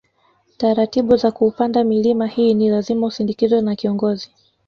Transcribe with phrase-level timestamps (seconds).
[0.57, 4.31] Taratibu za kuupanda milima hii ni lazima usindikizwe na kiongozi